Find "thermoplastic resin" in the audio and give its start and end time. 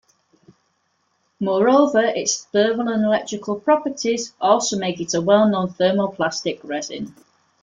5.75-7.13